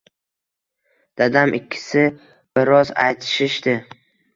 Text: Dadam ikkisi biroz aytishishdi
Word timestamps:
Dadam 1.23 1.55
ikkisi 1.59 2.09
biroz 2.59 2.97
aytishishdi 3.09 3.81